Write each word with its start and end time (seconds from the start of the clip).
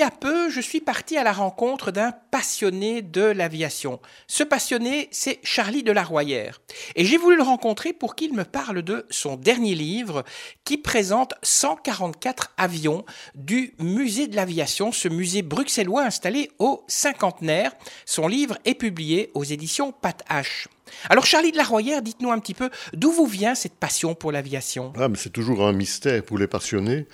y 0.00 0.02
a 0.02 0.10
peu, 0.10 0.48
je 0.48 0.62
suis 0.62 0.80
parti 0.80 1.18
à 1.18 1.24
la 1.24 1.32
rencontre 1.32 1.90
d'un 1.90 2.12
passionné 2.30 3.02
de 3.02 3.20
l'aviation. 3.20 4.00
Ce 4.26 4.42
passionné, 4.42 5.08
c'est 5.10 5.40
Charlie 5.42 5.82
de 5.82 5.92
la 5.92 6.02
Royère. 6.02 6.62
Et 6.96 7.04
j'ai 7.04 7.18
voulu 7.18 7.36
le 7.36 7.42
rencontrer 7.42 7.92
pour 7.92 8.14
qu'il 8.14 8.32
me 8.32 8.44
parle 8.44 8.80
de 8.80 9.04
son 9.10 9.36
dernier 9.36 9.74
livre 9.74 10.24
qui 10.64 10.78
présente 10.78 11.34
144 11.42 12.54
avions 12.56 13.04
du 13.34 13.74
musée 13.78 14.26
de 14.26 14.36
l'aviation, 14.36 14.90
ce 14.90 15.08
musée 15.08 15.42
bruxellois 15.42 16.04
installé 16.04 16.50
au 16.58 16.82
cinquantenaire. 16.88 17.72
Son 18.06 18.26
livre 18.26 18.56
est 18.64 18.76
publié 18.76 19.30
aux 19.34 19.44
éditions 19.44 19.92
Pat 19.92 20.22
H. 20.30 20.66
Alors 21.10 21.26
Charlie 21.26 21.52
de 21.52 21.58
la 21.58 21.64
Royère, 21.64 22.00
dites-nous 22.00 22.32
un 22.32 22.38
petit 22.38 22.54
peu 22.54 22.70
d'où 22.94 23.12
vous 23.12 23.26
vient 23.26 23.54
cette 23.54 23.74
passion 23.74 24.14
pour 24.14 24.32
l'aviation? 24.32 24.94
Ah, 24.98 25.08
C'est 25.14 25.32
toujours 25.32 25.66
un 25.66 25.74
mystère 25.74 26.22
pour 26.22 26.38
les 26.38 26.46
passionnés. 26.46 27.06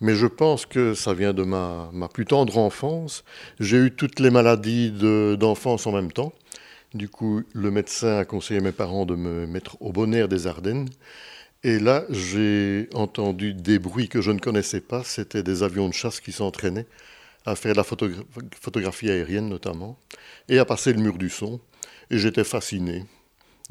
Mais 0.00 0.14
je 0.14 0.26
pense 0.26 0.66
que 0.66 0.94
ça 0.94 1.14
vient 1.14 1.32
de 1.32 1.42
ma, 1.42 1.90
plus 2.12 2.26
tendre 2.26 2.58
enfance. 2.58 3.24
J'ai 3.60 3.78
eu 3.78 3.90
toutes 3.90 4.20
les 4.20 4.30
maladies 4.30 4.90
d'enfance 5.38 5.86
en 5.86 5.92
même 5.92 6.12
temps. 6.12 6.32
Du 6.94 7.08
coup, 7.08 7.42
le 7.52 7.70
médecin 7.70 8.18
a 8.18 8.24
conseillé 8.24 8.60
à 8.60 8.62
mes 8.62 8.72
parents 8.72 9.06
de 9.06 9.14
me 9.14 9.46
mettre 9.46 9.76
au 9.80 9.92
bon 9.92 10.14
air 10.14 10.28
des 10.28 10.46
Ardennes. 10.46 10.88
Et 11.64 11.78
là, 11.78 12.04
j'ai 12.10 12.88
entendu 12.94 13.54
des 13.54 13.78
bruits 13.78 14.08
que 14.08 14.20
je 14.20 14.30
ne 14.30 14.38
connaissais 14.38 14.80
pas. 14.80 15.02
C'était 15.02 15.42
des 15.42 15.62
avions 15.62 15.88
de 15.88 15.94
chasse 15.94 16.20
qui 16.20 16.32
s'entraînaient 16.32 16.86
à 17.46 17.54
faire 17.54 17.72
de 17.72 17.76
la 17.76 17.84
photographie 17.84 19.10
aérienne 19.10 19.48
notamment, 19.48 19.96
et 20.48 20.58
à 20.58 20.64
passer 20.64 20.92
le 20.92 21.00
mur 21.00 21.16
du 21.16 21.30
son. 21.30 21.60
Et 22.10 22.18
j'étais 22.18 22.44
fasciné. 22.44 23.04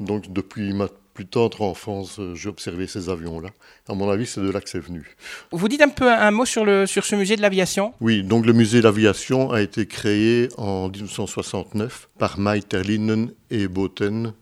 Donc 0.00 0.32
depuis 0.32 0.72
ma 0.72 0.88
plus 1.16 1.26
tendre 1.26 1.62
enfance, 1.62 2.18
euh, 2.20 2.34
j'ai 2.34 2.50
observé 2.50 2.86
ces 2.86 3.08
avions-là. 3.08 3.48
À 3.88 3.94
mon 3.94 4.10
avis, 4.10 4.26
c'est 4.26 4.42
de 4.42 4.50
là 4.50 4.60
que 4.60 4.68
c'est 4.68 4.78
venu. 4.78 5.16
Vous 5.50 5.66
dites 5.66 5.80
un 5.80 5.88
peu 5.88 6.12
un 6.12 6.30
mot 6.30 6.44
sur, 6.44 6.64
le, 6.66 6.84
sur 6.84 7.06
ce 7.06 7.16
musée 7.16 7.36
de 7.36 7.40
l'aviation? 7.40 7.94
Oui, 8.02 8.22
donc 8.22 8.44
le 8.44 8.52
musée 8.52 8.78
de 8.78 8.84
l'aviation 8.84 9.50
a 9.50 9.62
été 9.62 9.86
créé 9.86 10.50
en 10.58 10.90
1969 10.90 12.10
par 12.18 12.38
Mike 12.38 12.68
Terlinen 12.68 13.30
et 13.50 13.66
Boten, 13.66 14.34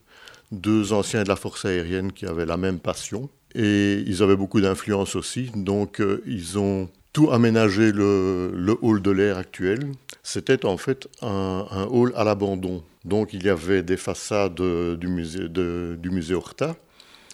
deux 0.50 0.92
anciens 0.92 1.22
de 1.22 1.28
la 1.28 1.36
force 1.36 1.64
aérienne 1.64 2.11
qui 2.11 2.27
avaient 2.27 2.47
la 2.47 2.56
même 2.56 2.81
passion. 2.81 3.31
Et 3.55 4.03
ils 4.09 4.20
avaient 4.25 4.34
beaucoup 4.34 4.61
d'influence 4.61 5.14
aussi, 5.14 5.53
donc 5.55 6.00
euh, 6.00 6.25
ils 6.27 6.59
ont 6.59 6.88
tout 7.12 7.31
aménagé 7.31 7.92
le, 7.92 8.50
le 8.53 8.77
hall 8.83 9.00
de 9.00 9.12
l'air 9.12 9.38
actuel. 9.38 9.92
C'était 10.27 10.64
en 10.64 10.78
fait 10.78 11.06
un, 11.20 11.86
hall 11.91 12.12
à 12.17 12.25
l'abandon. 12.25 12.83
Donc 13.05 13.34
il 13.34 13.44
y 13.44 13.50
avait 13.50 13.83
des 13.83 13.98
façades 13.98 14.55
du 14.55 15.06
musée, 15.06 15.48
du 15.48 16.11
musée 16.11 16.34
Horta, 16.34 16.75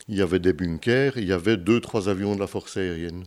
il 0.09 0.17
y 0.17 0.23
avait 0.23 0.41
des 0.41 0.53
bunkers, 0.53 1.17
il 1.17 1.25
y 1.25 1.33
avait 1.33 1.57
deux, 1.57 1.81
trois 1.81 2.09
avions 2.09 2.35
de 2.35 2.41
la 2.41 2.49
force 2.49 2.77
aérienne. 2.77 3.25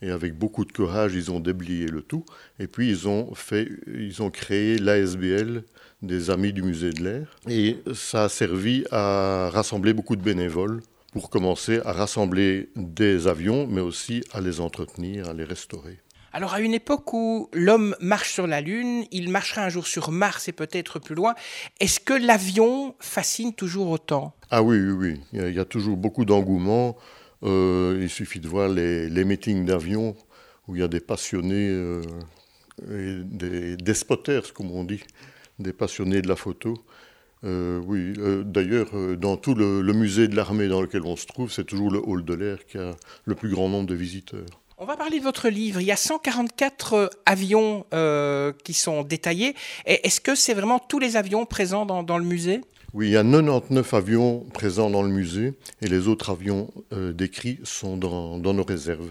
Et 0.00 0.10
avec 0.10 0.38
beaucoup 0.38 0.64
de 0.64 0.72
courage, 0.72 1.14
ils 1.14 1.30
ont 1.30 1.38
déblayé 1.38 1.86
le 1.86 2.00
tout. 2.00 2.24
Et 2.58 2.66
puis 2.66 2.88
ils 2.88 3.06
ont, 3.06 3.34
fait, 3.34 3.68
ils 3.86 4.22
ont 4.22 4.30
créé 4.30 4.78
l'ASBL 4.78 5.64
des 6.02 6.30
Amis 6.30 6.54
du 6.54 6.62
Musée 6.62 6.90
de 6.90 7.04
l'Air. 7.04 7.36
Et 7.46 7.76
ça 7.92 8.24
a 8.24 8.28
servi 8.30 8.84
à 8.90 9.50
rassembler 9.52 9.92
beaucoup 9.92 10.16
de 10.16 10.22
bénévoles 10.22 10.80
pour 11.12 11.28
commencer 11.28 11.80
à 11.84 11.92
rassembler 11.92 12.70
des 12.74 13.26
avions, 13.26 13.66
mais 13.66 13.82
aussi 13.82 14.24
à 14.32 14.40
les 14.40 14.60
entretenir, 14.60 15.28
à 15.28 15.34
les 15.34 15.44
restaurer. 15.44 15.98
Alors 16.34 16.52
à 16.52 16.60
une 16.60 16.74
époque 16.74 17.12
où 17.12 17.48
l'homme 17.52 17.94
marche 18.00 18.32
sur 18.32 18.48
la 18.48 18.60
Lune, 18.60 19.04
il 19.12 19.30
marchera 19.30 19.62
un 19.62 19.68
jour 19.68 19.86
sur 19.86 20.10
Mars 20.10 20.48
et 20.48 20.52
peut-être 20.52 20.98
plus 20.98 21.14
loin, 21.14 21.36
est-ce 21.78 22.00
que 22.00 22.12
l'avion 22.12 22.96
fascine 22.98 23.54
toujours 23.54 23.88
autant? 23.88 24.34
Ah 24.50 24.60
oui, 24.60 24.80
oui, 24.80 24.90
oui. 24.90 25.20
Il 25.32 25.54
y 25.54 25.60
a 25.60 25.64
toujours 25.64 25.96
beaucoup 25.96 26.24
d'engouement. 26.24 26.96
Euh, 27.44 28.00
il 28.02 28.10
suffit 28.10 28.40
de 28.40 28.48
voir 28.48 28.68
les, 28.68 29.24
meetings 29.24 29.64
d'avions 29.64 30.16
où 30.66 30.74
il 30.74 30.80
y 30.80 30.82
a 30.82 30.88
des 30.88 30.98
passionnés, 30.98 31.70
euh, 31.70 32.02
des, 32.88 33.76
des, 33.76 33.94
spotters, 33.94 34.52
comme 34.52 34.72
on 34.72 34.82
dit, 34.82 35.04
des 35.60 35.72
passionnés 35.72 36.20
de 36.20 36.26
la 36.26 36.34
photo. 36.34 36.74
Euh, 37.44 37.80
oui, 37.86 38.12
d'ailleurs, 38.44 38.90
dans 39.18 39.36
tout 39.36 39.54
le 39.54 39.92
musée 39.92 40.26
de 40.26 40.34
l'armée 40.34 40.66
dans 40.66 40.82
lequel 40.82 41.02
on 41.04 41.14
se 41.14 41.26
trouve, 41.26 41.52
c'est 41.52 41.62
toujours 41.64 41.92
le 41.92 42.00
hall 42.04 42.24
de 42.24 42.34
l'air 42.34 42.66
qui 42.66 42.78
a 42.78 42.90
le 43.24 43.36
plus 43.36 43.50
grand 43.50 43.68
nombre 43.68 43.86
de 43.86 43.94
visiteurs. 43.94 44.63
On 44.76 44.86
va 44.86 44.96
parler 44.96 45.20
de 45.20 45.24
votre 45.24 45.48
livre. 45.48 45.80
Il 45.80 45.86
y 45.86 45.92
a 45.92 45.96
144 45.96 46.94
euh, 46.94 47.08
avions 47.26 47.86
euh, 47.94 48.52
qui 48.64 48.74
sont 48.74 49.04
détaillés. 49.04 49.54
Est-ce 49.86 50.20
que 50.20 50.34
c'est 50.34 50.54
vraiment 50.54 50.80
tous 50.80 50.98
les 50.98 51.16
avions 51.16 51.46
présents 51.46 51.86
dans, 51.86 52.18
le 52.18 52.24
musée? 52.24 52.60
Oui, 52.92 53.06
il 53.06 53.12
y 53.12 53.16
a 53.16 53.22
99 53.22 53.94
avions 53.94 54.40
présents 54.52 54.90
dans 54.90 55.02
le 55.02 55.10
musée 55.10 55.54
et 55.80 55.86
les 55.86 56.08
autres 56.08 56.30
avions 56.30 56.72
euh, 56.92 57.12
décrits 57.12 57.60
sont 57.62 57.96
dans, 57.96 58.38
nos 58.38 58.64
réserves. 58.64 59.10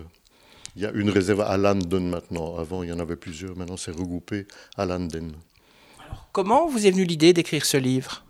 Il 0.76 0.82
y 0.82 0.86
a 0.86 0.92
une 0.92 1.10
réserve 1.10 1.42
à 1.42 1.56
Landen 1.56 2.10
maintenant. 2.10 2.58
Avant, 2.58 2.84
il 2.84 2.90
y 2.90 2.92
en 2.92 3.00
avait 3.00 3.16
plusieurs. 3.16 3.56
Maintenant, 3.56 3.78
c'est 3.78 3.92
regroupé 3.92 4.48
à 4.76 4.86
Landen. 4.86 5.32
comment 6.34 6.68
vous 6.68 6.86
est 6.86 6.92
venue 6.92 7.06
l'idée 7.06 7.32
d'écrire 7.32 7.64
ce 7.64 7.78
livre? 7.78 8.26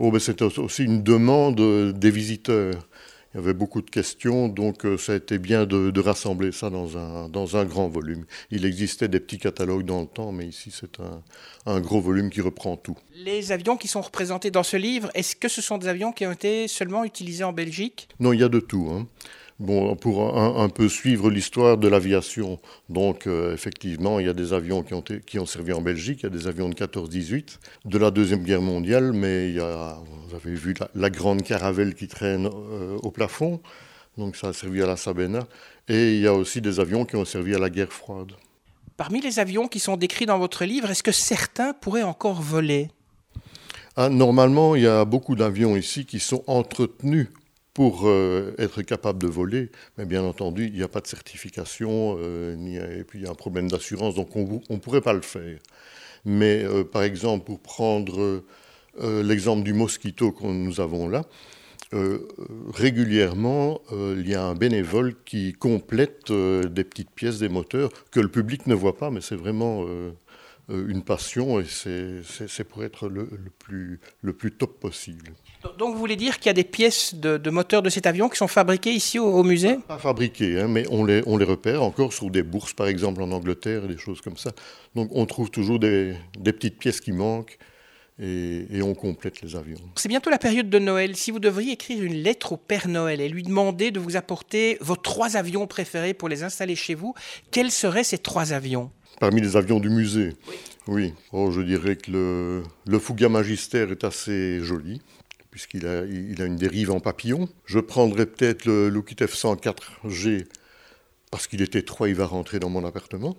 Oh, 0.00 0.10
ben, 0.10 0.18
C'était 0.18 0.44
aussi 0.44 0.84
une 0.84 1.02
demande 1.02 1.92
des 1.98 2.10
visiteurs 2.10 2.86
il 3.34 3.38
y 3.38 3.40
avait 3.40 3.54
beaucoup 3.54 3.82
de 3.82 3.90
questions, 3.90 4.46
donc 4.46 4.86
euh, 4.86 4.96
ça 4.96 5.12
a 5.12 5.16
été 5.16 5.38
bien 5.38 5.66
de, 5.66 6.00
rassembler 6.00 6.52
ça 6.52 6.70
dans 6.70 6.96
un, 6.96 7.28
dans 7.28 7.56
un 7.56 7.64
grand 7.64 7.88
volume. 7.88 8.26
Il 8.52 8.64
existait 8.64 9.08
des 9.08 9.18
petits 9.18 9.38
catalogues 9.38 9.84
dans 9.84 10.02
le 10.02 10.06
temps, 10.06 10.30
mais 10.30 10.46
ici 10.46 10.70
c'est 10.72 11.00
un, 11.00 11.20
un 11.66 11.80
gros 11.80 12.00
volume 12.00 12.30
qui 12.30 12.40
reprend 12.40 12.76
tout. 12.76 12.96
Les 13.16 13.50
avions 13.50 13.76
qui 13.76 13.88
sont 13.88 14.02
représentés 14.02 14.52
dans 14.52 14.62
ce 14.62 14.76
livre, 14.76 15.10
est-ce 15.14 15.34
que 15.34 15.48
ce 15.48 15.60
sont 15.60 15.78
des 15.78 15.88
avions 15.88 16.12
qui 16.12 16.26
ont 16.26 16.32
été 16.32 16.68
seulement 16.68 17.02
utilisés 17.02 17.42
en 17.42 17.52
Belgique? 17.52 18.08
Non, 18.20 18.32
il 18.32 18.40
y 18.40 18.44
a 18.44 18.48
de 18.48 18.60
tout. 18.60 18.88
Hein 18.92 19.08
bon, 19.58 19.96
pour 19.96 20.36
un, 20.36 20.68
peu 20.68 20.88
suivre 20.88 21.30
l'histoire 21.30 21.78
de 21.78 21.88
l'aviation. 21.88 22.58
Donc, 22.88 23.26
euh, 23.26 23.54
effectivement, 23.54 24.18
il 24.18 24.26
y 24.26 24.28
a 24.28 24.32
des 24.32 24.52
avions 24.52 24.82
qui 24.82 24.94
ont, 24.94 25.02
qui 25.02 25.38
ont 25.38 25.46
servi 25.46 25.72
en 25.72 25.80
Belgique, 25.80 26.20
il 26.20 26.24
y 26.24 26.26
a 26.26 26.30
des 26.30 26.46
avions 26.46 26.68
de 26.68 26.74
14-18 26.74 27.58
de 27.84 27.98
la 27.98 28.10
Deuxième 28.10 28.42
Guerre 28.42 28.62
mondiale, 28.62 29.12
mais 29.12 29.48
il 29.50 29.56
y 29.56 29.60
a, 29.60 29.98
vous 30.28 30.34
avez 30.34 30.54
vu 30.54 30.74
la, 30.94 31.10
grande 31.10 31.42
caravelle 31.42 31.94
qui 31.94 32.08
traîne 32.08 32.46
euh, 32.46 32.96
au 33.02 33.10
plafond, 33.10 33.60
donc 34.18 34.36
ça 34.36 34.48
a 34.48 34.52
servi 34.52 34.82
à 34.82 34.86
la 34.86 34.96
Sabena, 34.96 35.46
et 35.88 36.14
il 36.14 36.20
y 36.20 36.26
a 36.26 36.34
aussi 36.34 36.60
des 36.60 36.80
avions 36.80 37.04
qui 37.04 37.16
ont 37.16 37.24
servi 37.24 37.54
à 37.54 37.58
la 37.58 37.70
guerre 37.70 37.92
froide. 37.92 38.32
Parmi 38.96 39.20
les 39.20 39.40
avions 39.40 39.66
qui 39.66 39.80
sont 39.80 39.96
décrits 39.96 40.26
dans 40.26 40.38
votre 40.38 40.64
livre, 40.64 40.90
est-ce 40.90 41.02
que 41.02 41.12
certains 41.12 41.72
pourraient 41.72 42.04
encore 42.04 42.40
voler? 42.40 42.90
Ah, 43.96 44.08
Normalement, 44.08 44.76
il 44.76 44.82
y 44.82 44.86
a 44.86 45.04
beaucoup 45.04 45.34
d'avions 45.34 45.76
ici 45.76 46.04
qui 46.04 46.20
sont 46.20 46.44
entretenus 46.46 47.28
pour 47.74 48.06
euh, 48.06 48.54
être 48.56 48.82
capable 48.82 49.20
de 49.20 49.26
voler, 49.26 49.70
mais 49.98 50.06
bien 50.06 50.22
entendu, 50.22 50.68
il 50.68 50.74
n'y 50.74 50.82
a 50.84 50.88
pas 50.88 51.00
de 51.00 51.08
certification, 51.08 52.16
euh, 52.20 53.00
et 53.00 53.02
puis 53.02 53.18
il 53.18 53.24
y 53.24 53.26
a 53.26 53.32
un 53.32 53.34
problème 53.34 53.68
d'assurance, 53.68 54.14
donc 54.14 54.34
on 54.36 54.62
ne 54.70 54.78
pourrait 54.78 55.00
pas 55.00 55.12
le 55.12 55.22
faire. 55.22 55.58
Mais 56.24 56.62
euh, 56.62 56.84
par 56.84 57.02
exemple, 57.02 57.44
pour 57.44 57.60
prendre 57.60 58.42
l'exemple 59.00 59.64
du 59.64 59.72
mosquito 59.72 60.30
que 60.30 60.46
nous 60.46 60.80
avons 60.80 61.08
là, 61.08 61.24
régulièrement, 62.72 63.80
il 63.92 64.28
y 64.28 64.36
a 64.36 64.44
un 64.44 64.54
bénévole 64.54 65.14
qui 65.24 65.52
complète 65.52 66.30
des 66.30 66.84
petites 66.84 67.10
pièces 67.10 67.40
des 67.40 67.48
moteurs 67.48 67.90
que 68.12 68.20
le 68.20 68.28
public 68.28 68.68
ne 68.68 68.74
voit 68.74 68.96
pas, 68.96 69.10
mais 69.10 69.20
c'est 69.20 69.34
vraiment 69.34 69.84
une 70.68 71.02
passion 71.02 71.60
et 71.60 71.66
c'est 71.66 72.64
pour 72.64 72.84
être 72.84 73.08
le, 73.08 73.28
plus, 73.58 74.00
le 74.22 74.32
plus 74.32 74.50
top 74.50 74.80
possible. 74.80 75.32
Donc 75.78 75.92
vous 75.92 75.98
voulez 75.98 76.16
dire 76.16 76.38
qu'il 76.38 76.46
y 76.46 76.50
a 76.50 76.54
des 76.54 76.64
pièces 76.64 77.14
de, 77.14 77.36
de 77.36 77.50
moteur 77.50 77.82
de 77.82 77.90
cet 77.90 78.06
avion 78.06 78.28
qui 78.28 78.38
sont 78.38 78.48
fabriquées 78.48 78.92
ici 78.92 79.18
au, 79.18 79.42
musée? 79.42 79.76
Pas 79.86 79.98
fabriquées, 79.98 80.60
hein, 80.60 80.68
mais 80.68 80.86
on 80.90 81.04
les, 81.04 81.22
on 81.26 81.36
les 81.36 81.44
repère 81.44 81.82
encore 81.82 82.12
sur 82.12 82.30
des 82.30 82.42
bourses, 82.42 82.72
par 82.72 82.86
exemple 82.86 83.22
en 83.22 83.30
Angleterre, 83.32 83.86
des 83.88 83.98
choses 83.98 84.20
comme 84.20 84.36
ça. 84.36 84.52
Donc 84.94 85.10
on 85.12 85.26
trouve 85.26 85.50
toujours 85.50 85.78
des, 85.78 86.16
des 86.38 86.52
petites 86.52 86.78
pièces 86.78 87.00
qui 87.00 87.12
manquent. 87.12 87.58
Et, 88.20 88.68
et, 88.70 88.80
on 88.80 88.94
complète 88.94 89.42
les 89.42 89.56
avions. 89.56 89.80
C'est 89.96 90.08
bientôt 90.08 90.30
la 90.30 90.38
période 90.38 90.70
de 90.70 90.78
Noël. 90.78 91.16
Si 91.16 91.32
vous 91.32 91.40
devriez 91.40 91.72
écrire 91.72 92.00
une 92.00 92.14
lettre 92.14 92.52
au 92.52 92.56
Père 92.56 92.86
Noël 92.86 93.20
et 93.20 93.28
lui 93.28 93.42
demander 93.42 93.90
de 93.90 93.98
vous 93.98 94.14
apporter 94.14 94.78
vos 94.80 94.94
trois 94.94 95.36
avions 95.36 95.66
préférés 95.66 96.14
pour 96.14 96.28
les 96.28 96.44
installer 96.44 96.76
chez 96.76 96.94
vous, 96.94 97.12
quels 97.50 97.72
seraient 97.72 98.04
ces 98.04 98.18
trois 98.18 98.52
avions? 98.52 98.92
Parmi 99.20 99.40
les 99.40 99.56
avions 99.56 99.80
du 99.80 99.90
musée 99.90 100.34
Oui. 100.46 100.56
oui. 100.88 101.14
Oh, 101.32 101.50
je 101.50 101.60
dirais 101.60 101.96
que 101.96 102.10
le, 102.10 102.62
le 102.86 102.98
Fouga 102.98 103.28
Magister 103.28 103.86
est 103.90 104.04
assez 104.04 104.60
joli 104.60 105.00
puisqu'il 105.54 105.86
a, 105.86 106.04
il 106.04 106.42
a 106.42 106.46
une 106.46 106.56
dérive 106.56 106.90
en 106.90 106.98
papillon. 106.98 107.48
Je 107.64 107.78
prendrais 107.78 108.26
peut-être 108.26 108.64
le 108.64 108.88
Lockheed 108.88 109.20
F-104G, 109.20 110.46
parce 111.30 111.46
qu'il 111.46 111.62
était 111.62 111.82
trop, 111.82 112.06
il 112.06 112.16
va 112.16 112.26
rentrer 112.26 112.58
dans 112.58 112.70
mon 112.70 112.84
appartement. 112.84 113.36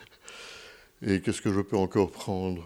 Et 1.06 1.20
qu'est-ce 1.20 1.42
que 1.42 1.52
je 1.52 1.60
peux 1.60 1.76
encore 1.76 2.10
prendre? 2.10 2.64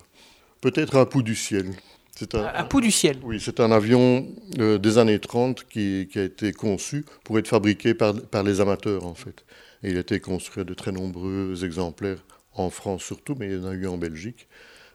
Peut-être 0.61 0.94
un 0.97 1.06
pouls 1.06 1.25
du 1.25 1.35
ciel. 1.35 1.73
C'est 2.14 2.37
un, 2.37 2.47
un 2.55 2.81
du 2.81 2.93
ciel 2.93 3.19
Oui, 3.25 3.41
c'est 3.41 3.59
un 3.59 3.73
avion 3.73 4.29
euh, 4.61 4.79
des 4.79 4.99
années 4.99 5.19
30 5.19 5.64
qui, 5.64 6.09
qui, 6.11 6.20
a 6.20 6.23
été 6.23 6.52
conçu 6.52 7.05
pour 7.25 7.41
être 7.41 7.49
fabriqué 7.49 7.94
par, 7.94 8.14
par 8.14 8.44
les 8.44 8.61
amateurs, 8.61 9.06
en 9.06 9.14
fait. 9.14 9.44
Il 9.87 9.97
a 9.97 10.00
été 10.00 10.19
construit 10.19 10.65
de 10.65 10.75
très 10.75 10.91
nombreux 10.91 11.65
exemplaires, 11.65 12.19
en 12.55 12.71
France 12.71 13.05
surtout, 13.05 13.37
mais 13.38 13.47
il 13.47 13.55
y 13.55 13.65
en 13.65 13.69
a 13.69 13.73
eu 13.73 13.87
en 13.87 13.97
Belgique. 13.97 14.49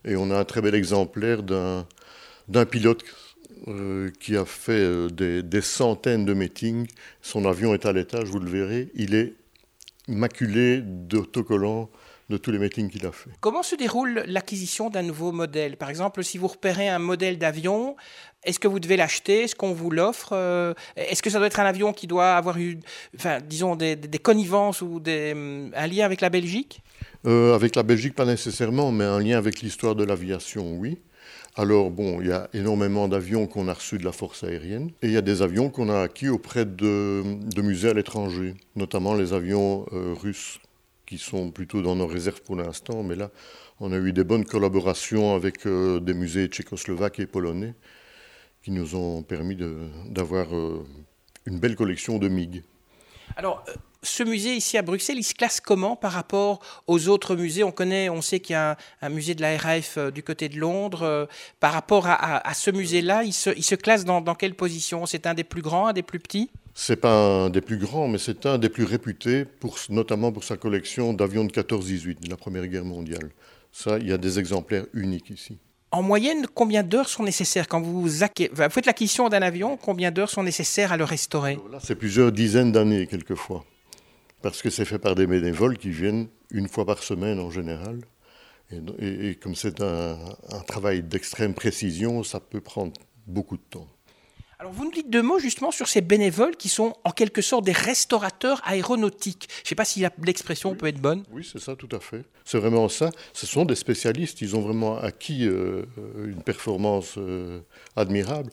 Et 0.04 0.18
on 0.18 0.30
a 0.32 0.38
un 0.38 0.44
très 0.44 0.62
bel 0.62 0.76
exemplaire 0.76 1.44
d'un 1.44 2.66
pilote 2.66 3.02
euh, 3.70 4.10
qui 4.20 4.36
a 4.36 4.44
fait 4.44 4.74
euh, 4.74 5.08
des, 5.08 5.62
centaines 5.62 6.26
de 6.26 6.34
meetings. 6.34 6.88
Son 7.22 7.46
avion 7.46 7.74
est 7.74 7.86
à 7.86 7.94
l'étage, 7.94 8.26
vous 8.26 8.40
le 8.40 8.50
verrez. 8.50 8.90
Il 8.94 9.16
est 9.16 9.36
maculé 10.10 10.82
d'autocollants 10.84 11.90
de 12.32 12.38
tous 12.38 12.52
les 12.52 12.58
meetings 12.58 12.90
qu'il 12.90 13.06
a 13.06 13.12
fait. 13.12 13.30
Comment 13.40 13.62
se 13.62 13.76
déroule 13.76 14.24
l'acquisition 14.26 14.90
d'un 14.90 15.04
nouveau 15.04 15.32
modèle? 15.32 15.78
Par 15.78 15.90
exemple, 15.90 16.24
si 16.24 16.38
vous 16.38 16.48
repérez 16.48 16.90
un 16.90 17.00
modèle 17.00 17.38
d'avion, 17.38 17.96
est-ce 18.44 18.60
que 18.60 18.68
vous 18.68 18.80
devez 18.80 18.98
l'acheter? 18.98 19.44
Est-ce 19.44 19.56
qu'on 19.56 19.74
vous 19.74 19.92
l'offre? 19.92 20.30
Euh, 20.34 20.74
Est-ce 20.96 21.22
que 21.22 21.30
ça 21.30 21.38
doit 21.38 21.48
être 21.48 21.60
un 21.60 21.66
avion 21.66 21.94
qui 21.94 22.08
doit 22.08 22.34
avoir 22.34 22.58
eu, 22.58 22.80
enfin, 23.16 23.40
disons, 23.40 23.76
des, 23.76 23.98
connivences 24.24 24.82
ou 24.82 25.00
des, 25.00 25.34
un 25.76 25.88
lien 25.88 26.06
avec 26.06 26.22
la 26.22 26.30
Belgique? 26.30 26.82
Euh, 27.28 27.54
Avec 27.54 27.76
la 27.76 27.84
Belgique, 27.84 28.16
pas 28.16 28.26
nécessairement, 28.26 28.92
mais 28.92 29.04
un 29.04 29.20
lien 29.20 29.38
avec 29.38 29.62
l'histoire 29.62 29.96
de 29.96 30.04
l'aviation, 30.04 30.76
oui. 30.78 30.98
Alors, 31.56 31.92
bon, 31.92 32.22
il 32.22 32.28
y 32.28 32.32
a 32.32 32.50
énormément 32.54 33.10
d'avions 33.10 33.46
qu'on 33.46 33.68
a 33.68 33.74
reçus 33.74 33.98
de 33.98 34.06
la 34.06 34.14
force 34.14 34.44
aérienne 34.46 34.92
et 35.02 35.08
il 35.08 35.12
y 35.12 35.18
a 35.18 35.22
des 35.22 35.42
avions 35.42 35.70
qu'on 35.70 35.90
a 35.90 36.00
acquis 36.00 36.30
auprès 36.30 36.66
de, 36.66 37.24
musées 37.58 37.90
à 37.90 37.94
l'étranger, 37.94 38.56
notamment 38.78 39.14
les 39.16 39.34
avions 39.34 39.86
euh, 39.92 40.14
russes 40.14 40.61
qui 41.12 41.18
sont 41.18 41.52
plutôt 41.52 41.82
dans 41.82 41.98
nos 41.98 42.08
réserves 42.08 42.42
pour 42.42 42.56
l'instant, 42.56 43.04
mais 43.04 43.16
là, 43.16 43.32
on 43.82 43.92
a 43.92 43.98
eu 43.98 44.14
des 44.14 44.24
bonnes 44.24 44.46
collaborations 44.46 45.36
avec 45.36 45.68
euh, 45.68 46.00
des 46.00 46.14
musées 46.14 46.48
tchécoslovaques 46.48 47.20
et 47.20 47.26
polonais 47.26 47.76
qui 48.64 48.72
nous 48.72 48.96
ont 48.96 49.22
permis 49.22 49.58
d'avoir 50.06 50.56
euh, 50.56 50.88
une 51.46 51.60
belle 51.60 51.76
collection 51.76 52.18
de 52.18 52.30
MiG. 52.30 52.64
Alors, 53.36 53.66
ce 54.04 54.24
musée 54.24 54.56
ici 54.56 54.78
à 54.78 54.82
Bruxelles, 54.82 55.18
il 55.20 55.24
se 55.24 55.34
classe 55.34 55.62
comment 55.62 55.96
par 55.96 56.12
rapport 56.14 56.60
aux 56.88 57.08
autres 57.08 57.36
musées? 57.36 57.64
On 57.64 57.72
connaît, 57.72 58.10
on 58.10 58.22
sait 58.22 58.40
qu'il 58.40 58.54
y 58.54 58.58
a 58.58 58.78
un, 59.02 59.10
musée 59.10 59.36
de 59.36 59.42
la 59.42 59.58
RAF 59.58 59.98
euh, 59.98 60.12
du 60.12 60.24
côté 60.24 60.50
de 60.50 60.58
Londres. 60.58 61.04
Euh, 61.04 61.26
par 61.60 61.74
rapport 61.74 62.08
à, 62.08 62.54
ce 62.54 62.72
musée-là, 62.72 63.24
il 63.24 63.34
se, 63.34 63.76
classe 63.76 64.06
dans, 64.06 64.24
quelle 64.36 64.56
position? 64.56 65.06
C'est 65.06 65.28
un 65.28 65.34
des 65.34 65.44
plus 65.44 65.62
grands, 65.62 65.88
un 65.88 65.94
des 65.94 66.02
plus 66.02 66.20
petits? 66.20 66.50
C'est 66.74 66.96
pas 66.96 67.14
un 67.14 67.50
des 67.50 67.62
plus 67.62 67.78
grands, 67.78 68.08
mais 68.08 68.18
c'est 68.18 68.46
un 68.46 68.58
des 68.58 68.70
plus 68.70 68.86
réputés, 68.86 69.46
pour, 69.46 69.78
notamment 69.90 70.32
pour 70.32 70.44
sa 70.44 70.58
collection 70.58 71.14
d'avions 71.14 71.44
de 71.44 71.52
14-18 71.52 72.24
de 72.24 72.30
la 72.30 72.38
Première 72.38 72.66
Guerre 72.68 72.86
mondiale. 72.86 73.30
Ça, 73.72 73.98
il 74.00 74.08
y 74.08 74.14
a 74.14 74.18
des 74.18 74.40
exemplaires 74.40 74.86
uniques 74.94 75.30
ici. 75.30 75.58
En 75.92 76.02
moyenne, 76.02 76.48
combien 76.54 76.84
d'heures 76.84 77.10
sont 77.10 77.24
nécessaires? 77.24 77.68
Quand 77.68 77.82
vous, 77.82 78.08
faites 78.10 78.86
l'acquisition 78.86 79.28
d'un 79.28 79.42
avion 79.42 79.76
Combien 79.76 80.10
d'heures 80.10 80.30
sont 80.30 80.44
nécessaires 80.44 80.94
à 80.94 80.98
le 80.98 81.04
restaurer? 81.04 81.60
Là, 81.70 81.80
c'est 81.84 81.96
plusieurs 81.96 82.32
dizaines 82.32 82.72
d'années 82.72 83.08
quelquefois 83.08 83.66
parce 84.42 84.62
que 84.62 84.70
c'est 84.70 84.86
fait 84.86 85.00
par 85.00 85.16
des 85.16 85.28
bénévoles 85.28 85.78
qui 85.78 85.90
viennent 85.90 86.28
une 86.50 86.68
fois 86.68 86.86
par 86.86 87.04
semaine 87.04 87.40
en 87.40 87.52
général. 87.52 88.02
Et, 89.00 89.36
comme 89.36 89.56
c'est 89.56 89.82
un, 89.82 90.18
travail 90.66 91.04
d'extrême 91.04 91.54
précision, 91.54 92.24
ça 92.24 92.40
peut 92.40 92.62
prendre 92.62 92.94
beaucoup 93.28 93.58
de 93.58 93.64
temps. 93.70 93.88
Alors 94.60 94.74
vous 94.74 94.86
nous 94.86 94.92
dites 94.92 95.10
deux 95.10 95.24
mots 95.24 95.40
justement 95.40 95.72
sur 95.72 95.88
ces 95.88 96.02
bénévoles 96.02 96.56
qui 96.56 96.70
sont 96.70 96.94
en 97.04 97.10
quelque 97.10 97.42
sorte 97.42 97.66
des 97.66 97.72
restaurateurs 97.72 98.62
aéronautiques. 98.64 99.48
Je 99.50 99.62
ne 99.62 99.68
sais 99.70 99.76
pas 99.76 99.86
si 99.86 100.06
l'expression 100.24 100.76
peut 100.76 100.86
être 100.86 101.02
bonne. 101.02 101.24
Oui, 101.32 101.48
c'est 101.52 101.60
ça, 101.60 101.76
tout 101.76 101.90
à 101.92 102.00
fait. 102.00 102.24
C'est 102.46 102.60
vraiment 102.60 102.88
ça. 102.88 103.10
Ce 103.34 103.48
sont 103.48 103.66
des 103.66 103.74
spécialistes. 103.76 104.40
Ils 104.42 104.56
ont 104.56 104.62
vraiment 104.62 105.00
acquis 105.00 105.48
euh, 105.48 105.84
une 106.24 106.44
performance 106.44 107.16
euh, 107.18 107.62
admirable 107.96 108.52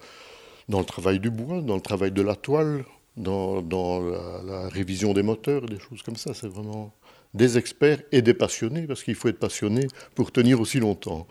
dans 0.70 0.79
le 0.79 0.87
travail 0.87 1.20
du 1.20 1.31
bois, 1.31 1.61
dans 1.61 1.75
le 1.75 1.82
travail 1.82 2.11
de 2.11 2.23
la 2.23 2.37
toile, 2.37 2.85
dans, 3.18 4.00
la, 4.44 4.68
révision 4.68 5.12
des 5.12 5.22
moteurs, 5.22 5.62
des 5.66 5.78
choses 5.78 6.02
comme 6.02 6.16
ça. 6.16 6.34
C'est 6.34 6.48
vraiment 6.48 6.92
des 7.34 7.58
experts 7.58 8.02
et 8.12 8.22
des 8.22 8.34
passionnés, 8.34 8.86
parce 8.86 9.02
qu'il 9.02 9.14
faut 9.14 9.28
être 9.28 9.38
passionné 9.38 9.86
pour 10.14 10.32
tenir 10.32 10.60
aussi 10.60 10.80
longtemps. 10.80 11.26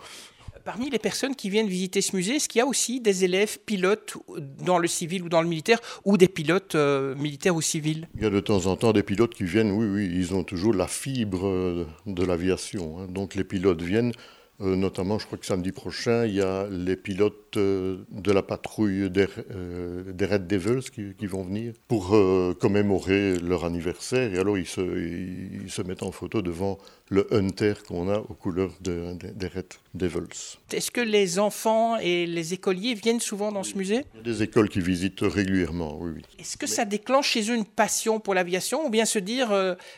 Parmi 0.63 0.89
les 0.89 0.99
personnes 0.99 1.33
qui 1.33 1.49
viennent 1.49 1.69
visiter 1.69 2.01
ce 2.01 2.13
musée, 2.13 2.35
est-ce 2.35 2.49
qu'il 2.49 2.59
y 2.59 2.61
a 2.61 2.65
aussi 2.65 2.99
des 2.99 3.23
élèves 3.23 3.57
pilotes 3.65 4.17
dans 4.37 4.77
le 4.77 4.87
civil 4.89 5.23
ou 5.23 5.29
dans 5.29 5.41
le 5.41 5.47
militaire, 5.47 5.79
ou 6.03 6.17
des 6.17 6.27
pilotes 6.27 6.75
euh, 6.75 7.15
militaires 7.15 7.55
ou 7.55 7.61
civils? 7.61 8.09
Il 8.15 8.23
y 8.23 8.25
a 8.25 8.29
de 8.29 8.41
temps 8.41 8.65
en 8.65 8.75
temps 8.75 8.91
des 8.91 9.03
pilotes 9.03 9.33
qui 9.33 9.45
viennent, 9.45 9.71
oui, 9.71 9.87
oui, 9.87 10.11
ils 10.13 10.33
ont 10.33 10.43
toujours 10.43 10.73
la 10.73 10.87
fibre 10.87 11.87
de 12.05 12.23
l'aviation. 12.25 12.99
Hein. 12.99 13.07
Donc 13.09 13.35
les 13.35 13.45
pilotes 13.45 13.81
viennent 13.81 14.11
euh, 14.59 14.75
notamment, 14.75 15.19
je 15.19 15.27
crois 15.27 15.37
que 15.37 15.45
samedi 15.45 15.71
prochain, 15.71 16.25
il 16.25 16.33
y 16.33 16.41
a 16.41 16.67
les 16.67 16.95
pilotes 16.95 17.57
euh, 17.57 17.97
de 18.09 18.31
la 18.31 18.41
patrouille 18.41 19.07
des, 19.11 19.27
euh, 19.51 20.03
Red 20.19 20.47
Devils 20.47 20.89
qui, 20.89 21.27
vont 21.27 21.43
venir 21.43 21.73
pour 21.87 22.15
commémorer 22.59 23.37
leur 23.37 23.65
anniversaire. 23.65 24.33
Et 24.33 24.39
alors, 24.39 24.57
ils 24.57 24.65
se, 24.65 24.81
ils 24.81 25.69
se 25.69 25.81
mettent 25.83 26.03
en 26.03 26.11
photo 26.11 26.41
devant 26.41 26.79
le 27.09 27.33
Hunter 27.33 27.73
qu'on 27.87 28.09
a 28.09 28.17
aux 28.17 28.33
couleurs 28.33 28.73
de, 28.81 29.13
des 29.13 29.47
Red 29.47 29.65
Devils. 29.93 30.57
Est-ce 30.73 30.91
que 30.91 31.01
les 31.01 31.39
enfants 31.39 31.97
et 31.97 32.25
les 32.25 32.53
écoliers 32.53 32.93
viennent 32.93 33.19
souvent 33.19 33.51
dans 33.51 33.63
ce 33.63 33.77
musée? 33.77 34.01
Il 34.13 34.17
y 34.17 34.19
a 34.19 34.23
des 34.23 34.43
écoles 34.43 34.69
qui 34.69 34.81
visitent 34.81 35.21
régulièrement, 35.21 35.97
oui. 35.99 36.11
oui. 36.15 36.21
Est-ce 36.39 36.57
que 36.57 36.67
ça 36.67 36.85
déclenche 36.85 37.29
chez 37.29 37.49
eux 37.49 37.55
une 37.55 37.65
passion 37.65 38.19
pour 38.19 38.33
l'aviation 38.33 38.85
ou 38.85 38.89
bien 38.89 39.05
se 39.05 39.19
dire 39.19 39.49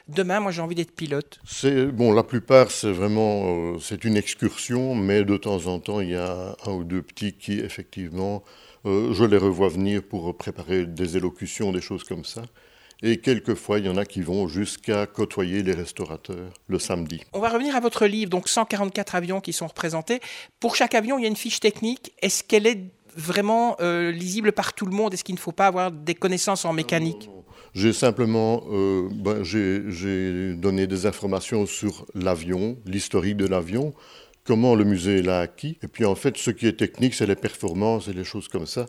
demain, 0.08 0.40
moi 0.40 0.52
j'ai 0.52 0.62
envie 0.62 0.76
d'être 0.76 0.96
pilote? 0.96 1.40
C'est 1.46 1.88
bon, 1.88 2.14
la 2.14 2.24
plupart 2.24 2.72
c'est 2.72 2.92
vraiment 2.92 3.80
c'est 3.80 4.04
une 4.04 4.18
excursion, 4.18 4.96
mais 4.96 5.24
de 5.24 5.38
temps 5.38 5.66
en 5.66 5.80
temps 5.80 6.02
il 6.02 6.12
y 6.12 6.16
a 6.16 6.56
un 6.66 6.72
ou 6.72 6.84
deux 6.84 7.02
petits 7.02 7.34
qui 7.34 7.60
effectivement 7.60 8.44
je 8.86 9.24
les 9.24 9.38
revois 9.38 9.70
venir 9.70 10.04
pour 10.04 10.36
préparer 10.38 10.86
des 10.86 11.18
élocutions, 11.18 11.72
des 11.72 11.82
choses 11.82 12.04
comme 12.04 12.24
ça. 12.24 12.44
Et 13.01 13.18
quelquefois, 13.18 13.80
il 13.80 13.86
y 13.86 13.90
en 13.90 13.96
a 13.96 14.04
qui 14.04 14.22
vont 14.22 14.48
jusqu'à 14.48 15.06
côtoyer 15.06 15.63
les 15.63 15.74
restaurateurs 15.74 16.51
le 16.68 16.80
samedi. 16.80 17.22
On 17.31 17.40
va 17.40 17.50
revenir 17.50 17.75
à 17.75 17.80
votre 17.80 18.06
livre, 18.06 18.30
donc 18.30 18.50
144 18.50 19.16
avions 19.16 19.40
qui 19.40 19.54
sont 19.54 19.68
représentés. 19.68 20.19
Pour 20.60 20.75
chaque 20.75 20.96
avion, 20.96 21.18
il 21.18 21.22
y 21.22 21.25
a 21.25 21.30
une 21.30 21.38
fiche 21.38 21.62
technique. 21.62 22.12
Est-ce 22.22 22.44
qu'elle 22.44 22.68
est 22.68 22.81
vraiment 23.16 23.78
euh, 23.80 24.12
lisible 24.12 24.51
par 24.51 24.74
tout 24.74 24.86
le 24.86 24.92
monde? 24.92 25.13
Est-ce 25.13 25.24
qu'il 25.24 25.36
ne 25.36 25.40
faut 25.40 25.54
pas 25.54 25.68
avoir 25.68 25.92
des 25.92 26.16
connaissances 26.16 26.66
en 26.66 26.74
mécanique? 26.74 27.30
J'ai 27.74 27.94
simplement 27.94 28.63
euh, 28.72 29.07
ben, 29.12 29.44
j'ai 29.44 30.54
donné 30.56 30.86
des 30.88 31.06
informations 31.06 31.66
sur 31.66 32.06
l'avion, 32.16 32.78
l'historique 32.86 33.38
de 33.38 33.46
l'avion, 33.46 33.94
comment 34.44 34.75
le 34.75 34.84
musée 34.84 35.22
l'a 35.22 35.42
acquis. 35.42 35.78
Et 35.84 35.88
puis 35.88 36.04
en 36.04 36.16
fait, 36.16 36.36
ce 36.38 36.51
qui 36.51 36.68
est 36.68 36.78
technique, 36.78 37.13
c'est 37.13 37.28
les 37.28 37.36
performances 37.36 38.10
et 38.10 38.13
les 38.13 38.25
choses 38.25 38.50
comme 38.50 38.66
ça 38.66 38.88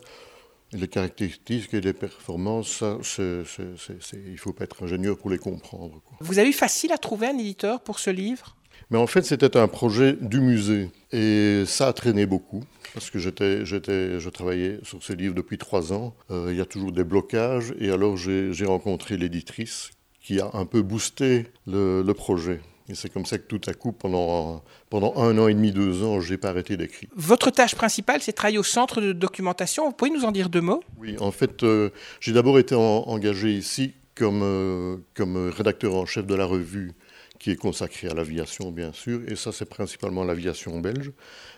les 0.73 0.87
caractéristiques 0.87 1.73
et 1.73 1.81
les 1.81 1.93
performances, 1.93 2.81
il 3.17 3.23
ne 3.23 4.37
faut 4.37 4.53
pas 4.53 4.63
être 4.63 4.83
ingénieur 4.83 5.17
pour 5.17 5.29
les 5.29 5.37
comprendre. 5.37 6.01
Vous 6.19 6.39
avez 6.39 6.49
eu 6.49 6.53
facile 6.53 6.91
à 6.91 6.97
trouver 6.97 7.27
un 7.27 7.37
éditeur 7.37 7.81
pour 7.81 7.99
ce 7.99 8.09
livre? 8.09 8.55
Mais 8.89 8.97
en 8.97 9.07
fait, 9.07 9.23
c'était 9.23 9.55
un 9.57 9.67
projet 9.67 10.17
du 10.19 10.41
musée. 10.41 10.89
Et 11.13 11.63
ça 11.65 11.87
a 11.87 11.93
traîné 11.93 12.25
beaucoup, 12.25 12.63
parce 12.93 13.09
que 13.09 13.19
j'étais, 13.19 13.65
je 13.65 14.29
travaillais 14.29 14.79
sur 14.83 15.01
ce 15.01 15.13
livre 15.13 15.33
depuis 15.33 15.57
trois 15.57 15.93
ans. 15.93 16.13
Euh, 16.29 16.49
il 16.51 16.57
y 16.57 16.61
a 16.61 16.65
toujours 16.65 16.91
des 16.91 17.05
blocages. 17.05 17.73
Et 17.79 17.89
alors, 17.89 18.17
j'ai, 18.17 18.65
rencontré 18.65 19.17
l'éditrice 19.17 19.91
qui 20.21 20.39
a 20.39 20.49
un 20.53 20.65
peu 20.65 20.81
boosté 20.81 21.47
le 21.67 22.11
projet. 22.11 22.59
Et 22.91 22.95
c'est 22.95 23.07
comme 23.09 23.25
ça 23.25 23.37
que 23.37 23.47
tout 23.47 23.61
à 23.67 23.73
coup, 23.73 23.93
pendant, 23.93 24.63
pendant 24.89 25.15
un 25.15 25.37
an 25.37 25.47
et 25.47 25.53
demi, 25.53 25.71
deux 25.71 26.03
ans, 26.03 26.19
j'ai 26.19 26.37
pas 26.37 26.49
arrêté 26.49 26.75
d'écrire. 26.75 27.09
Votre 27.15 27.49
tâche 27.49 27.73
principale, 27.73 28.21
c'est 28.21 28.33
travailler 28.33 28.57
au 28.57 28.63
centre 28.63 28.99
de 28.99 29.13
documentation. 29.13 29.85
Vous 29.85 29.93
pouvez 29.93 30.11
nous 30.11 30.25
en 30.25 30.31
dire 30.31 30.49
deux 30.49 30.59
mots? 30.59 30.83
Oui, 30.99 31.15
en 31.19 31.31
fait, 31.31 31.63
euh, 31.63 31.89
j'ai 32.19 32.33
d'abord 32.33 32.59
été 32.59 32.75
engagé 32.75 33.53
ici 33.53 33.93
comme, 34.13 34.41
euh, 34.43 34.97
comme 35.13 35.49
rédacteur 35.49 35.95
en 35.95 36.05
chef 36.05 36.25
de 36.25 36.35
la 36.35 36.43
revue 36.43 36.91
qui 37.39 37.51
est 37.51 37.55
consacrée 37.55 38.09
à 38.09 38.13
l'aviation, 38.13 38.71
bien 38.71 38.91
sûr. 38.91 39.21
Et 39.27 39.37
ça, 39.37 39.53
c'est 39.53 39.65
principalement 39.65 40.25
l'aviation 40.25 40.79
belge. 40.79 41.11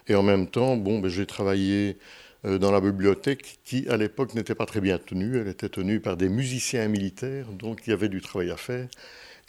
Et 0.08 0.14
en 0.14 0.24
même 0.24 0.48
temps, 0.48 0.78
bon, 0.78 1.00
ben, 1.00 1.10
j'ai 1.10 1.26
travaillé 1.26 1.98
euh, 2.46 2.60
dans 2.60 2.72
la 2.72 2.80
bibliothèque 2.80 3.60
qui, 3.64 3.88
à 3.90 3.98
l'époque, 3.98 4.36
n'était 4.36 4.56
pas 4.56 4.68
très 4.68 4.82
bien 4.82 5.00
tenue. 5.00 5.38
Elle 5.40 5.48
était 5.48 5.70
tenue 5.70 6.00
par 6.00 6.16
des 6.16 6.30
musiciens 6.30 6.88
militaires, 6.88 7.48
donc 7.48 7.82
il 7.88 7.90
y 7.90 7.94
avait 7.94 8.08
du 8.08 8.22
travail 8.22 8.52
à 8.52 8.58
faire. 8.58 8.88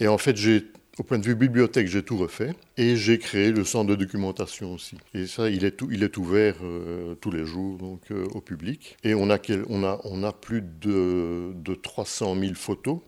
Et 0.00 0.08
en 0.08 0.18
fait, 0.18 0.36
j'ai 0.36 0.64
au 0.98 1.02
point 1.02 1.18
de 1.18 1.24
vue 1.24 1.34
bibliothèque, 1.34 1.88
j'ai 1.88 2.02
tout 2.02 2.16
refait 2.16 2.54
et 2.76 2.96
j'ai 2.96 3.18
créé 3.18 3.50
le 3.50 3.64
centre 3.64 3.90
de 3.90 3.96
documentation 3.96 4.74
aussi. 4.74 4.96
Et 5.12 5.26
ça, 5.26 5.50
il 5.50 5.64
est, 5.64 5.72
tout, 5.72 5.88
il 5.90 6.02
est 6.04 6.16
ouvert 6.16 6.56
euh, 6.62 7.14
tous 7.16 7.30
les 7.30 7.44
jours 7.44 7.78
donc, 7.78 8.00
euh, 8.10 8.26
au 8.34 8.40
public. 8.40 8.96
Et 9.02 9.14
on 9.14 9.28
a, 9.30 9.36
a, 9.36 10.00
on 10.04 10.22
a 10.22 10.32
plus 10.32 10.62
de, 10.62 11.52
de 11.54 11.74
300 11.74 12.36
000 12.38 12.54
photos. 12.54 13.00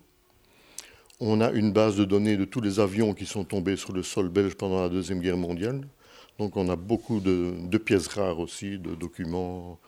On 1.20 1.40
a 1.40 1.50
une 1.52 1.72
base 1.72 1.96
de 1.96 2.04
données 2.04 2.36
de 2.36 2.44
tous 2.44 2.60
les 2.60 2.80
avions 2.80 3.14
qui 3.14 3.24
sont 3.24 3.44
tombés 3.44 3.76
sur 3.76 3.92
le 3.92 4.02
sol 4.02 4.28
belge 4.28 4.54
pendant 4.56 4.82
la 4.82 4.88
Deuxième 4.88 5.20
Guerre 5.20 5.38
mondiale. 5.38 5.86
Donc 6.38 6.56
on 6.56 6.68
a 6.68 6.76
beaucoup 6.76 7.20
de, 7.20 7.54
de 7.62 7.78
pièces 7.78 8.08
rares 8.08 8.40
aussi, 8.40 8.78
de 8.78 8.94
documents 8.94 9.78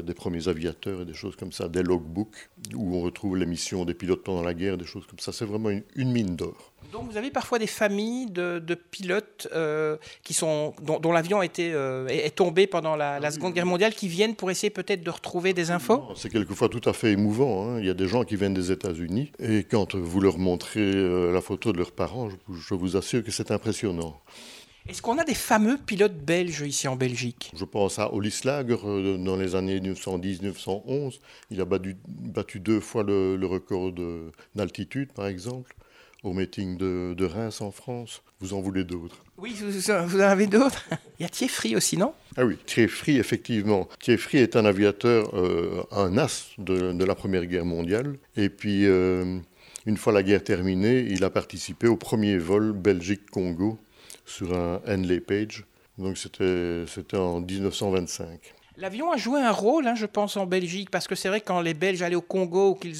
des 0.00 0.14
premiers 0.14 0.48
aviateurs 0.48 1.02
et 1.02 1.04
des 1.04 1.14
choses 1.14 1.36
comme 1.36 1.52
ça, 1.52 1.68
des 1.68 1.82
logbooks 1.82 2.50
où 2.74 2.96
on 2.96 3.00
retrouve 3.00 3.36
les 3.36 3.46
missions 3.46 3.84
des 3.84 3.94
pilotes 3.94 4.22
pendant 4.22 4.42
la 4.42 4.54
guerre, 4.54 4.78
des 4.78 4.86
choses 4.86 5.06
comme 5.06 5.18
ça. 5.18 5.32
C'est 5.32 5.44
vraiment 5.44 5.70
une, 5.70 6.12
mine 6.12 6.36
d'or. 6.36 6.72
Donc 6.92 7.10
vous 7.10 7.16
avez 7.16 7.30
parfois 7.30 7.58
des 7.58 7.66
familles 7.66 8.30
de, 8.30 8.74
pilotes 8.74 9.48
euh, 9.52 9.96
qui 10.22 10.34
sont, 10.34 10.74
dont, 10.82 11.12
l'avion 11.12 11.42
été, 11.42 11.72
euh, 11.72 12.06
est 12.08 12.34
tombé 12.34 12.66
pendant 12.66 12.96
la, 12.96 13.18
ah 13.22 13.30
Seconde 13.30 13.54
Guerre 13.54 13.66
mondiale 13.66 13.94
qui 13.94 14.08
viennent 14.08 14.34
pour 14.34 14.50
essayer 14.50 14.70
peut-être 14.70 15.02
de 15.02 15.10
retrouver 15.10 15.52
des 15.54 15.70
infos? 15.70 16.02
C'est 16.16 16.30
quelquefois 16.30 16.68
tout 16.68 16.86
à 16.88 16.92
fait 16.92 17.12
émouvant. 17.12 17.66
Hein. 17.66 17.80
Il 17.80 17.86
y 17.86 17.90
a 17.90 17.94
des 17.94 18.08
gens 18.08 18.24
qui 18.24 18.36
viennent 18.36 18.54
des 18.54 18.72
États-Unis 18.72 19.32
et 19.38 19.64
quand 19.64 19.94
vous 19.94 20.20
leur 20.20 20.38
montrez 20.38 21.32
la 21.32 21.40
photo 21.40 21.72
de 21.72 21.78
leurs 21.78 21.92
parents, 21.92 22.28
je 22.30 22.74
vous 22.74 22.96
assure 22.96 23.24
que 23.24 23.30
c'est 23.30 23.50
impressionnant. 23.50 24.20
Est-ce 24.88 25.00
qu'on 25.00 25.18
a 25.18 25.24
des 25.24 25.34
fameux 25.34 25.78
pilotes 25.78 26.16
belges 26.16 26.62
ici 26.62 26.88
en 26.88 26.96
Belgique? 26.96 27.52
Je 27.54 27.64
pense 27.64 28.00
à 28.00 28.12
Olis 28.12 28.40
Lager 28.44 28.76
euh, 28.84 29.16
dans 29.16 29.36
les 29.36 29.54
années 29.54 29.78
1910-1911. 29.78 31.20
Il 31.50 31.60
a 31.60 31.64
battu, 31.64 32.58
deux 32.58 32.80
fois 32.80 33.04
le, 33.04 33.46
record 33.46 33.92
d'altitude, 34.56 35.12
par 35.12 35.26
exemple. 35.26 35.74
au 36.24 36.32
meeting 36.32 36.76
de, 36.76 37.14
de 37.16 37.24
Reims 37.24 37.60
en 37.60 37.70
France. 37.70 38.22
Vous 38.40 38.54
en 38.54 38.60
voulez 38.60 38.82
d'autres? 38.82 39.24
Oui, 39.38 39.54
vous, 39.60 39.90
en 39.90 40.20
avez 40.20 40.48
d'autres? 40.48 40.88
Il 41.20 41.22
y 41.22 41.26
a 41.26 41.28
Thieffry 41.28 41.76
aussi, 41.76 41.96
non? 41.96 42.12
Ah 42.36 42.44
oui, 42.44 42.58
Thieffry, 42.66 43.18
effectivement. 43.18 43.88
Thieffry 44.00 44.38
est 44.38 44.56
un 44.56 44.64
aviateur, 44.64 45.30
euh, 45.34 45.84
un 45.92 46.18
as 46.18 46.48
de, 46.58 46.92
de, 46.92 47.04
la 47.04 47.14
Première 47.14 47.46
Guerre 47.46 47.64
mondiale. 47.64 48.18
Et 48.36 48.48
puis, 48.48 48.86
euh, 48.86 49.38
une 49.86 49.96
fois 49.96 50.12
la 50.12 50.24
guerre 50.24 50.42
terminée, 50.42 51.06
il 51.08 51.22
a 51.22 51.30
participé 51.30 51.86
au 51.86 51.96
premier 51.96 52.36
vol 52.36 52.72
Belgique-Congo 52.72 53.78
sur 54.32 54.56
un 54.56 54.80
Henley 54.88 55.20
Page. 55.20 55.64
Donc 55.98 56.16
c'était 56.16 57.16
en 57.16 57.40
1925. 57.40 58.54
L'avion 58.78 59.12
a 59.12 59.18
joué 59.18 59.40
un 59.40 59.50
rôle, 59.50 59.86
hein, 59.86 59.94
je 59.94 60.06
pense, 60.06 60.38
en 60.38 60.46
Belgique, 60.46 60.90
parce 60.90 61.06
que 61.06 61.14
c'est 61.14 61.28
vrai 61.28 61.42
que 61.42 61.46
quand 61.46 61.60
les 61.60 61.74
Belges 61.74 62.00
allaient 62.00 62.16
au 62.16 62.22
Congo 62.22 62.70
ou 62.70 62.74
qu'ils 62.74 62.96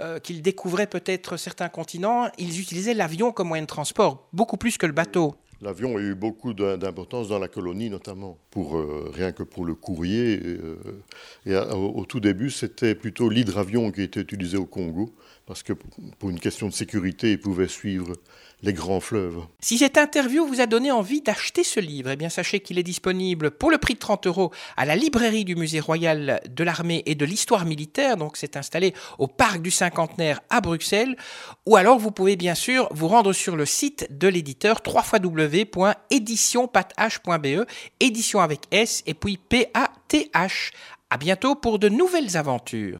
euh, 0.00 0.18
qu'ils 0.18 0.42
découvraient 0.42 0.88
peut-être 0.88 1.36
certains 1.36 1.68
continents, 1.68 2.28
ils 2.38 2.60
utilisaient 2.60 2.94
l'avion 2.94 3.30
comme 3.30 3.48
moyen 3.48 3.62
de 3.62 3.68
transport, 3.68 4.28
beaucoup 4.32 4.56
plus 4.56 4.76
que 4.78 4.86
le 4.86 4.92
bateau. 4.92 5.36
L'avion 5.62 5.96
a 5.96 6.00
eu 6.00 6.14
beaucoup 6.14 6.52
d'importance 6.52 7.28
dans 7.28 7.38
la 7.38 7.48
colonie, 7.48 7.88
notamment, 7.88 8.36
pour, 8.50 8.76
euh, 8.76 9.10
rien 9.14 9.32
que 9.32 9.42
pour 9.42 9.64
le 9.64 9.74
courrier. 9.74 10.34
Et, 10.34 11.52
euh, 11.54 11.72
au, 11.72 12.04
tout 12.04 12.20
début, 12.20 12.50
c'était 12.50 12.94
plutôt 12.94 13.30
l'hydravion 13.30 13.90
qui 13.90 14.02
était 14.02 14.20
utilisé 14.20 14.58
au 14.58 14.66
Congo, 14.66 15.14
parce 15.46 15.62
que 15.62 15.72
pour 16.18 16.30
une 16.30 16.40
question 16.40 16.66
de 16.66 16.72
sécurité, 16.72 17.30
il 17.32 17.40
pouvait 17.40 17.68
suivre 17.68 18.14
les 18.62 18.72
grands 18.72 19.00
fleuves. 19.00 19.44
Si 19.60 19.78
cette 19.78 19.96
interview 19.96 20.44
vous 20.44 20.60
a 20.60 20.66
donné 20.66 20.90
envie 20.90 21.20
d'acheter 21.20 21.62
ce 21.62 21.78
livre, 21.78 22.10
eh 22.10 22.16
bien 22.16 22.28
sachez 22.28 22.58
qu'il 22.58 22.80
est 22.80 22.82
disponible 22.82 23.52
pour 23.52 23.70
le 23.70 23.78
prix 23.78 23.94
de 23.94 24.00
30 24.00 24.26
euros 24.26 24.50
à 24.76 24.84
la 24.84 24.96
librairie 24.96 25.44
du 25.44 25.54
Musée 25.54 25.78
royal 25.78 26.40
de 26.48 26.64
l'armée 26.64 27.04
et 27.06 27.14
de 27.14 27.24
l'histoire 27.24 27.64
militaire, 27.64 28.16
donc 28.16 28.36
c'est 28.36 28.56
installé 28.56 28.92
au 29.18 29.28
parc 29.28 29.62
du 29.62 29.70
cinquantenaire 29.70 30.40
à 30.50 30.60
Bruxelles, 30.60 31.16
ou 31.64 31.76
alors 31.76 31.98
vous 31.98 32.10
pouvez 32.10 32.34
bien 32.34 32.56
sûr 32.56 32.88
vous 32.90 33.06
rendre 33.06 33.32
sur 33.32 33.54
le 33.54 33.66
site 33.66 34.08
de 34.10 34.26
l'éditeur 34.26 34.80
www.éditionpath.be, 34.84 37.66
édition 38.00 38.40
avec 38.40 38.62
S 38.72 39.04
et 39.06 39.14
puis 39.14 39.36
P-A-T-H. 39.36 40.72
À 41.08 41.18
bientôt 41.18 41.54
pour 41.54 41.78
de 41.78 41.88
nouvelles 41.88 42.36
aventures. 42.36 42.94